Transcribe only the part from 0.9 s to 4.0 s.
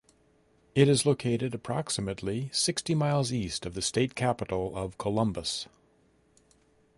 located approximately sixty miles east of the